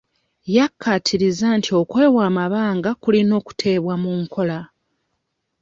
Yakkaatirizza 0.55 1.47
nti 1.57 1.69
okwewa 1.81 2.21
amabanga 2.29 2.89
kulina 3.01 3.33
okuteekebwa 3.41 3.93
mu 4.03 4.11
nkola. 4.21 4.59